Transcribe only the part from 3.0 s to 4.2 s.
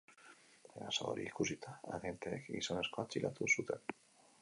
atxilotu zuten.